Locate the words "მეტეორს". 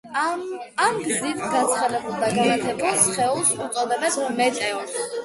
4.41-4.99